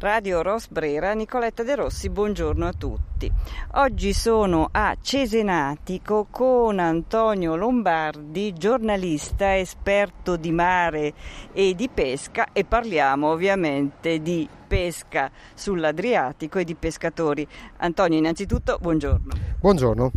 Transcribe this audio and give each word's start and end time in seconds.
Radio 0.00 0.40
Rosbrera, 0.40 1.12
Nicoletta 1.12 1.62
De 1.62 1.74
Rossi, 1.74 2.08
buongiorno 2.08 2.66
a 2.66 2.72
tutti. 2.72 3.30
Oggi 3.72 4.14
sono 4.14 4.70
a 4.72 4.96
Cesenatico 4.98 6.26
con 6.30 6.78
Antonio 6.78 7.54
Lombardi, 7.54 8.54
giornalista, 8.54 9.58
esperto 9.58 10.36
di 10.36 10.52
mare 10.52 11.12
e 11.52 11.74
di 11.74 11.90
pesca 11.92 12.46
e 12.54 12.64
parliamo 12.64 13.28
ovviamente 13.28 14.22
di 14.22 14.48
pesca 14.66 15.30
sull'Adriatico 15.52 16.58
e 16.58 16.64
di 16.64 16.74
pescatori. 16.76 17.46
Antonio, 17.76 18.16
innanzitutto 18.16 18.78
buongiorno. 18.80 19.34
Buongiorno. 19.60 20.12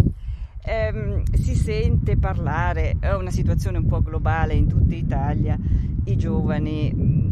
Eh, 0.63 1.23
si 1.33 1.55
sente 1.55 2.15
parlare, 2.15 2.95
è 3.01 3.13
una 3.13 3.31
situazione 3.31 3.79
un 3.79 3.87
po' 3.87 4.01
globale 4.01 4.53
in 4.53 4.65
tutta 4.65 4.95
Italia, 4.95 5.57
i 6.05 6.15
giovani 6.15 7.22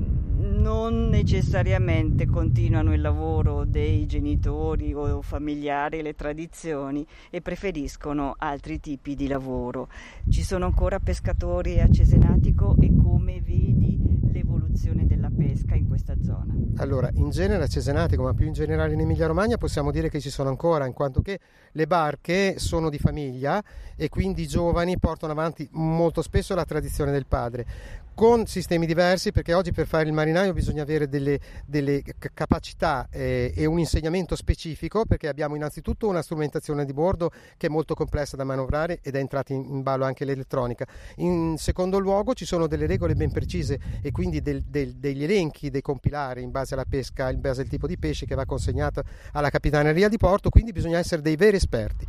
non 0.61 1.09
necessariamente 1.09 2.27
continuano 2.27 2.93
il 2.93 3.01
lavoro 3.01 3.65
dei 3.65 4.05
genitori 4.05 4.93
o 4.93 5.23
familiari, 5.23 6.03
le 6.03 6.13
tradizioni 6.13 7.05
e 7.31 7.41
preferiscono 7.41 8.35
altri 8.37 8.79
tipi 8.79 9.15
di 9.15 9.27
lavoro. 9.27 9.89
Ci 10.29 10.43
sono 10.43 10.65
ancora 10.65 10.99
pescatori 10.99 11.79
a 11.79 11.89
Cesenatico 11.89 12.75
e 12.79 12.91
come 12.95 13.41
vedi 13.41 14.20
l'evoluzione 14.31 15.05
della 15.05 15.29
pesca 15.29 15.75
in 15.75 15.87
questa 15.87 16.15
zona? 16.21 16.55
Allora, 16.77 17.09
in 17.13 17.29
genere 17.29 17.63
a 17.63 17.67
Cesenatico, 17.67 18.23
ma 18.23 18.33
più 18.33 18.47
in 18.47 18.53
generale 18.53 18.93
in 18.93 18.99
Emilia 19.01 19.27
Romagna, 19.27 19.57
possiamo 19.57 19.91
dire 19.91 20.09
che 20.09 20.19
ci 20.19 20.29
sono 20.29 20.49
ancora, 20.49 20.85
in 20.85 20.93
quanto 20.93 21.21
che 21.21 21.39
le 21.71 21.87
barche 21.87 22.57
sono 22.57 22.89
di 22.89 22.97
famiglia 22.97 23.63
e 23.95 24.09
quindi 24.09 24.43
i 24.43 24.47
giovani 24.47 24.97
portano 24.97 25.33
avanti 25.33 25.67
molto 25.71 26.21
spesso 26.21 26.55
la 26.55 26.65
tradizione 26.65 27.11
del 27.11 27.25
padre 27.27 27.65
con 28.13 28.45
sistemi 28.45 28.85
diversi 28.85 29.31
perché 29.31 29.53
oggi 29.53 29.71
per 29.71 29.87
fare 29.87 30.05
il 30.05 30.13
marinaio 30.13 30.53
bisogna 30.53 30.83
avere 30.83 31.07
delle, 31.07 31.39
delle 31.65 32.03
capacità 32.33 33.07
eh, 33.09 33.51
e 33.55 33.65
un 33.65 33.79
insegnamento 33.79 34.35
specifico 34.35 35.05
perché 35.05 35.27
abbiamo 35.27 35.55
innanzitutto 35.55 36.07
una 36.07 36.21
strumentazione 36.21 36.85
di 36.85 36.93
bordo 36.93 37.31
che 37.57 37.67
è 37.67 37.69
molto 37.69 37.95
complessa 37.95 38.35
da 38.35 38.43
manovrare 38.43 38.99
ed 39.01 39.15
è 39.15 39.19
entrata 39.19 39.53
in, 39.53 39.63
in 39.63 39.81
ballo 39.81 40.03
anche 40.05 40.25
l'elettronica. 40.25 40.85
In 41.15 41.55
secondo 41.57 41.97
luogo 41.97 42.33
ci 42.33 42.45
sono 42.45 42.67
delle 42.67 42.85
regole 42.85 43.15
ben 43.15 43.31
precise 43.31 43.79
e 44.01 44.11
quindi 44.11 44.20
del, 44.29 44.63
del, 44.63 44.95
degli 44.95 45.23
elenchi 45.23 45.69
dei 45.69 45.81
compilari 45.81 46.43
in 46.43 46.51
base 46.51 46.73
alla 46.73 46.85
pesca, 46.85 47.31
in 47.31 47.41
base 47.41 47.61
al 47.61 47.67
tipo 47.67 47.87
di 47.87 47.97
pesce 47.97 48.25
che 48.25 48.35
va 48.35 48.45
consegnato 48.45 49.03
alla 49.33 49.49
capitaneria 49.49 50.07
di 50.07 50.17
porto, 50.17 50.49
quindi 50.49 50.71
bisogna 50.71 50.99
essere 50.99 51.21
dei 51.21 51.35
veri 51.35 51.57
esperti. 51.57 52.05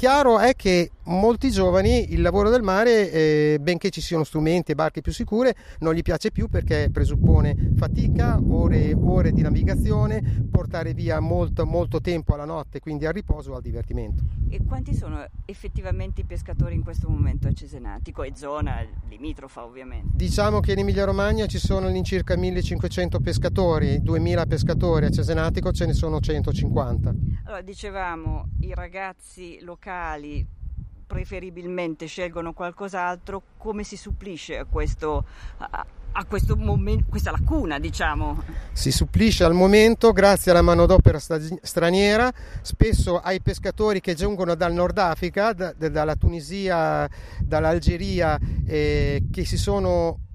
Chiaro 0.00 0.38
è 0.38 0.56
che 0.56 0.92
molti 1.10 1.50
giovani 1.50 2.14
il 2.14 2.22
lavoro 2.22 2.48
del 2.48 2.62
mare, 2.62 3.10
eh, 3.10 3.58
benché 3.60 3.90
ci 3.90 4.00
siano 4.00 4.24
strumenti 4.24 4.72
e 4.72 4.74
barche 4.74 5.02
più 5.02 5.12
sicure, 5.12 5.54
non 5.80 5.92
gli 5.92 6.00
piace 6.00 6.30
più 6.30 6.48
perché 6.48 6.88
presuppone 6.90 7.72
fatica, 7.76 8.40
ore, 8.48 8.94
ore 8.94 9.30
di 9.30 9.42
navigazione, 9.42 10.46
portare 10.50 10.94
via 10.94 11.20
molto, 11.20 11.66
molto 11.66 12.00
tempo 12.00 12.32
alla 12.32 12.46
notte, 12.46 12.80
quindi 12.80 13.04
al 13.04 13.12
riposo 13.12 13.52
o 13.52 13.56
al 13.56 13.60
divertimento. 13.60 14.22
E 14.48 14.64
quanti 14.64 14.94
sono 14.94 15.22
effettivamente 15.44 16.22
i 16.22 16.24
pescatori 16.24 16.74
in 16.74 16.82
questo 16.82 17.10
momento 17.10 17.46
a 17.48 17.52
Cesenatico 17.52 18.22
e 18.22 18.32
zona 18.34 18.82
limitrofa 19.06 19.64
ovviamente? 19.64 20.16
Diciamo 20.16 20.60
che 20.60 20.72
in 20.72 20.78
Emilia 20.78 21.04
Romagna 21.04 21.44
ci 21.44 21.58
sono 21.58 21.88
all'incirca 21.88 22.38
1500 22.38 23.20
pescatori, 23.20 24.00
2000 24.00 24.46
pescatori, 24.46 25.04
a 25.04 25.10
Cesenatico 25.10 25.72
ce 25.72 25.84
ne 25.84 25.92
sono 25.92 26.20
150. 26.20 27.14
Allora 27.44 27.60
dicevamo 27.60 28.48
i 28.60 28.72
ragazzi 28.74 29.58
locali 29.60 29.88
locali 29.90 30.46
preferibilmente 31.04 32.06
scelgono 32.06 32.52
qualcos'altro, 32.52 33.42
come 33.56 33.82
si 33.82 33.96
supplisce 33.96 34.58
a 34.58 34.64
questo, 34.64 35.24
a, 35.58 35.84
a 36.12 36.24
questo 36.24 36.54
momento, 36.54 37.06
questa 37.08 37.32
lacuna, 37.32 37.80
diciamo? 37.80 38.44
Si 38.72 38.92
supplisce 38.92 39.42
al 39.42 39.52
momento 39.52 40.12
grazie 40.12 40.52
alla 40.52 40.62
manodopera 40.62 41.18
straniera, 41.18 42.32
spesso 42.62 43.18
ai 43.18 43.40
pescatori 43.40 44.00
che 44.00 44.14
giungono 44.14 44.54
dal 44.54 44.72
Nord 44.72 44.98
Africa, 44.98 45.52
da, 45.52 45.72
dalla 45.72 46.14
Tunisia, 46.14 47.10
dall'Algeria, 47.40 48.38
eh, 48.64 49.24
che 49.32 49.44
si 49.44 49.56
sono 49.56 50.29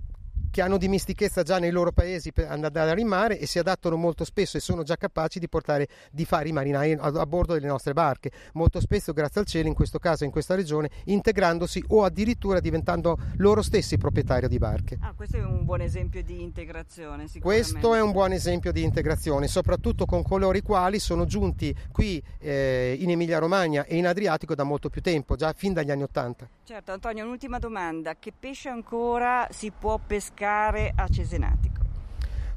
che 0.56 0.62
hanno 0.62 0.78
dimestichezza 0.78 1.44
già 1.44 1.60
nei 1.60 1.70
loro 1.70 1.92
paesi 1.92 2.32
per 2.32 2.50
andare 2.50 3.02
in 3.02 3.08
mare 3.08 3.38
e 3.38 3.46
si 3.46 3.60
adattano 3.60 3.98
molto 3.98 4.24
spesso 4.24 4.56
e 4.56 4.62
sono 4.62 4.84
già 4.84 4.96
capaci 4.96 5.38
di 5.38 5.50
portare 5.50 5.90
di 6.12 6.24
fare 6.24 6.48
i 6.48 6.54
marinai 6.54 6.94
a, 6.94 7.08
a 7.08 7.26
bordo 7.26 7.56
delle 7.56 7.68
nostre 7.68 7.92
barche, 7.92 8.32
molto 8.54 8.80
spesso 8.80 9.12
grazie 9.12 9.42
al 9.42 9.48
cielo 9.48 9.68
in 9.68 9.74
questo 9.74 10.00
caso 10.00 10.24
in 10.24 10.32
questa 10.32 10.56
regione 10.56 10.90
integrandosi 11.08 11.84
o 11.90 12.06
addirittura 12.06 12.62
diventando 12.62 13.18
loro 13.40 13.62
stessi 13.62 13.98
proprietari 13.98 14.48
di 14.48 14.58
barche. 14.58 14.98
Ah, 15.02 15.12
questo 15.14 15.36
è 15.36 15.44
un 15.44 15.66
buon 15.66 15.82
esempio 15.82 16.24
di 16.24 16.42
integrazione. 16.42 17.26
Questo 17.38 17.94
è 17.94 18.02
un 18.02 18.14
buon 18.14 18.32
esempio 18.32 18.72
di 18.72 18.82
integrazione, 18.82 19.48
soprattutto 19.48 20.06
con 20.06 20.24
coloro 20.24 20.56
i 20.56 20.62
quali 20.62 21.00
sono 21.00 21.26
giunti 21.26 21.76
qui 21.92 22.24
eh, 22.40 22.96
in 22.98 23.10
Emilia 23.10 23.40
Romagna 23.40 23.84
e 23.84 23.98
in 23.98 24.08
Adriatico 24.08 24.56
da 24.56 24.64
molto 24.64 24.90
più 24.90 25.02
tempo, 25.02 25.36
già 25.36 25.52
fin 25.52 25.74
dagli 25.74 25.92
anni 25.92 26.04
Ottanta. 26.04 26.48
Certo, 26.64 26.94
Antonio, 26.94 27.26
un'ultima 27.26 27.60
domanda, 27.60 28.16
che 28.16 28.32
pesce 28.32 28.70
ancora 28.70 29.50
si 29.52 29.70
può 29.78 30.00
pescare? 30.00 30.44
Pescare 30.46 30.92
a 30.96 31.08
Cesenatico. 31.08 31.74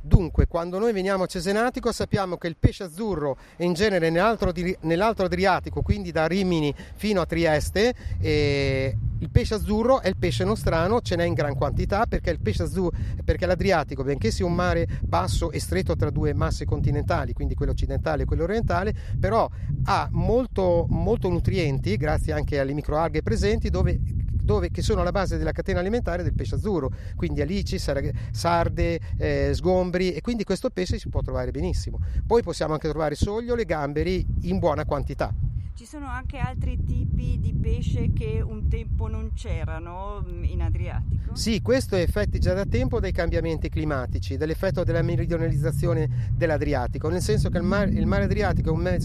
Dunque, 0.01 0.47
quando 0.47 0.79
noi 0.79 0.93
veniamo 0.93 1.25
a 1.25 1.27
Cesenatico 1.27 1.91
sappiamo 1.91 2.37
che 2.37 2.47
il 2.47 2.57
pesce 2.59 2.85
azzurro 2.85 3.37
e 3.57 3.65
in 3.65 3.73
genere 3.73 4.11
nell'altro, 4.11 4.53
nell'altro 4.81 5.25
Adriatico, 5.27 5.83
quindi 5.83 6.13
da 6.13 6.27
Rimini 6.27 6.75
fino 6.95 7.21
a 7.21 7.27
Trieste, 7.27 7.95
eh, 8.21 8.97
il 9.19 9.31
pesce 9.31 9.55
azzurro 9.55 10.01
è 10.01 10.09
il 10.09 10.17
pesce 10.17 10.45
nostrano, 10.45 11.01
ce 11.01 11.17
n'è 11.17 11.25
in 11.25 11.35
gran 11.35 11.55
quantità 11.55 12.07
perché, 12.07 12.39
azzurro, 12.63 12.97
perché 13.25 13.45
l'Adriatico, 13.45 14.03
benché 14.03 14.31
sia 14.31 14.47
un 14.47 14.55
mare 14.55 14.87
basso 15.03 15.51
e 15.51 15.61
stretto 15.61 15.97
tra 15.97 16.11
due 16.11 16.33
masse 16.33 16.65
continentali, 16.65 17.33
quindi 17.33 17.55
quello 17.55 17.73
occidentale 17.73 18.23
e 18.23 18.27
quello 18.27 18.45
orientale, 18.45 18.95
però 19.19 19.49
ha 19.85 20.09
molto, 20.13 20.87
molto 20.89 21.29
nutrienti, 21.29 21.97
grazie 21.97 22.33
anche 22.33 22.59
alle 22.59 22.73
microalghe 22.73 23.23
presenti, 23.23 23.69
dove 23.69 23.99
dove, 24.49 24.71
che 24.71 24.81
sono 24.81 25.03
alla 25.03 25.13
base 25.13 25.37
della 25.37 25.53
catena 25.53 25.81
alimentare 25.81 26.23
del 26.23 26.33
pesce 26.33 26.55
azzurro, 26.55 26.91
quindi 27.17 27.43
alici, 27.43 27.79
sarde, 27.79 29.01
eh, 29.19 29.51
sgombri 29.53 30.15
e 30.15 30.23
quindi 30.23 30.45
questo 30.45 30.71
pesce 30.71 30.99
si 30.99 31.11
può 31.11 31.21
trovare 31.21 31.51
benissimo. 31.51 32.01
Poi 32.27 32.43
possiamo 32.43 32.73
anche 32.73 32.89
trovare 32.89 33.15
sogliole, 33.15 33.67
gamberi 33.67 34.25
in 34.45 34.59
buona 34.59 34.87
quantità. 34.87 35.48
Ci 35.79 35.87
sono 35.87 36.09
anche 36.09 36.39
altri 36.39 36.77
tipi 36.83 37.39
di 37.39 37.55
pesce 37.55 38.13
che 38.13 38.43
un 38.45 38.67
tempo 38.67 39.07
non 39.07 39.31
c'erano 39.33 40.25
mm, 40.29 40.43
in 40.43 40.61
Adriatico? 40.61 41.37
Sì, 41.37 41.63
questo 41.63 41.95
è 41.95 42.01
effetti 42.01 42.41
già 42.41 42.53
da 42.53 42.65
tempo 42.65 42.99
dei 42.99 43.13
cambiamenti 43.13 43.69
climatici, 43.69 44.37
dell'effetto 44.37 44.83
della 44.83 45.03
meridionalizzazione 45.03 46.33
dell'Adriatico, 46.33 47.09
nel 47.09 47.23
senso 47.23 47.49
che 47.49 47.59
il 47.59 47.63
mare, 47.63 47.91
il 47.91 48.07
mare 48.07 48.25
Adriatico 48.25 48.71
è 48.71 48.73
un 48.73 48.81
mare 48.81 48.99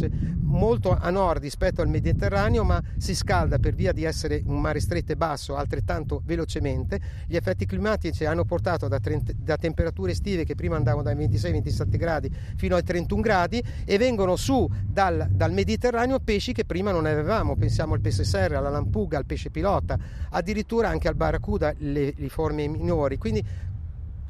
molto 0.53 0.97
a 1.00 1.09
nord 1.09 1.41
rispetto 1.41 1.81
al 1.81 1.89
Mediterraneo, 1.89 2.63
ma 2.63 2.81
si 2.97 3.13
scalda 3.13 3.59
per 3.59 3.73
via 3.73 3.91
di 3.91 4.03
essere 4.03 4.41
un 4.45 4.59
mare 4.59 4.79
stretto 4.79 5.11
e 5.11 5.16
basso 5.16 5.55
altrettanto 5.55 6.22
velocemente. 6.25 7.00
Gli 7.28 7.35
effetti 7.35 7.66
climatici 7.66 8.25
hanno 8.25 8.45
portato 8.45 8.88
da, 8.88 9.00
30, 9.00 9.34
da 9.35 9.57
temperature 9.57 10.11
estive 10.11 10.44
che 10.44 10.55
prima 10.55 10.75
andavano 10.75 11.03
dai 11.03 11.16
26-27 11.16 11.97
gradi 11.97 12.35
fino 12.55 12.75
ai 12.75 12.84
31 12.84 13.22
gradi 13.22 13.63
e 13.85 13.97
vengono 13.97 14.35
su 14.35 14.67
dal, 14.85 15.28
dal 15.29 15.51
Mediterraneo 15.51 16.19
pesci 16.19 16.53
che 16.53 16.62
che 16.63 16.66
prima 16.66 16.91
non 16.91 17.06
avevamo, 17.06 17.56
pensiamo 17.56 17.94
al 17.94 18.00
pesce 18.00 18.24
serra, 18.24 18.57
alla 18.57 18.69
lampuga, 18.69 19.18
al 19.18 19.25
pesce 19.25 19.50
pilota, 19.50 19.97
addirittura 20.31 20.90
anche 20.90 21.07
al 21.07 21.16
barracuda, 21.16 21.74
le, 21.78 22.13
le 22.16 22.29
forme 22.29 22.68
minori. 22.68 23.18
Quindi 23.18 23.44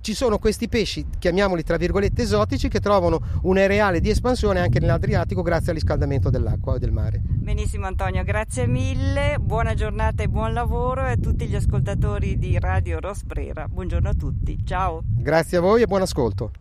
ci 0.01 0.13
sono 0.13 0.37
questi 0.37 0.67
pesci, 0.67 1.05
chiamiamoli 1.17 1.63
tra 1.63 1.77
virgolette 1.77 2.23
esotici, 2.23 2.67
che 2.67 2.81
trovano 2.81 3.21
un 3.43 3.57
areale 3.57 4.01
di 4.01 4.09
espansione 4.09 4.59
anche 4.59 4.79
nell'Adriatico 4.79 5.41
grazie 5.41 5.69
al 5.69 5.77
riscaldamento 5.77 6.29
dell'acqua 6.29 6.75
e 6.75 6.79
del 6.79 6.91
mare. 6.91 7.21
Benissimo 7.23 7.85
Antonio, 7.85 8.23
grazie 8.23 8.67
mille, 8.67 9.37
buona 9.39 9.75
giornata 9.75 10.23
e 10.23 10.27
buon 10.27 10.51
lavoro 10.51 11.01
a 11.01 11.15
tutti 11.15 11.47
gli 11.47 11.55
ascoltatori 11.55 12.37
di 12.37 12.59
Radio 12.59 12.99
Rosprera. 12.99 13.67
Buongiorno 13.69 14.09
a 14.09 14.13
tutti, 14.13 14.57
ciao. 14.65 15.03
Grazie 15.05 15.59
a 15.59 15.61
voi 15.61 15.83
e 15.83 15.85
buon 15.85 16.01
ascolto. 16.01 16.51